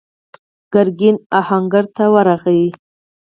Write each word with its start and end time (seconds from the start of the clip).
ګرګين 0.73 1.15
آهنګر 1.39 1.85
ته 1.95 2.03
ورغی. 2.13 2.63